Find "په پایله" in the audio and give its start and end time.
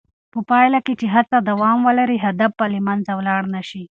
0.33-0.79